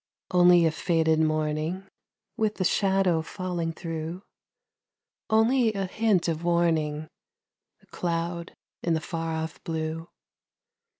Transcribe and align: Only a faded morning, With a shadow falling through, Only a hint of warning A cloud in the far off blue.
Only 0.31 0.65
a 0.65 0.71
faded 0.71 1.19
morning, 1.19 1.87
With 2.35 2.59
a 2.59 2.63
shadow 2.63 3.21
falling 3.21 3.71
through, 3.71 4.23
Only 5.29 5.73
a 5.75 5.85
hint 5.85 6.27
of 6.27 6.43
warning 6.43 7.07
A 7.83 7.85
cloud 7.85 8.55
in 8.81 8.95
the 8.95 8.99
far 8.99 9.33
off 9.33 9.63
blue. 9.63 10.07